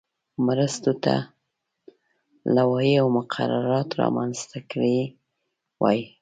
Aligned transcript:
مرستو 0.45 0.91
ته 1.03 1.15
لوایح 2.55 2.95
او 3.01 3.07
مقررات 3.17 3.89
رامنځته 4.01 4.57
کړي 4.71 4.97
وای. 5.81 5.99